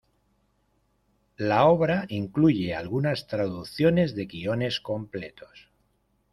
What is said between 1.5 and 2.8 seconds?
obra incluye